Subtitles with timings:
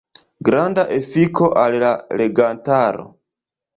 [0.47, 1.91] Granda efiko al la
[2.23, 3.07] legantaro.